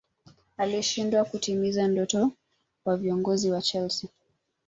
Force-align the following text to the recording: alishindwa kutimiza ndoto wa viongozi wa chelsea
alishindwa 0.57 1.25
kutimiza 1.25 1.87
ndoto 1.87 2.31
wa 2.85 2.97
viongozi 2.97 3.51
wa 3.51 3.61
chelsea 3.61 4.09